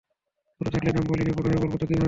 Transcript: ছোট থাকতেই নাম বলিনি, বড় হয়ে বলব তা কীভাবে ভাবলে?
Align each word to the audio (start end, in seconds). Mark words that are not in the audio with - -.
ছোট 0.61 0.65
থাকতেই 0.73 0.93
নাম 0.93 1.05
বলিনি, 1.07 1.31
বড় 1.31 1.47
হয়ে 1.47 1.61
বলব 1.61 1.73
তা 1.73 1.75
কীভাবে 1.75 1.79
ভাবলে? 1.79 1.99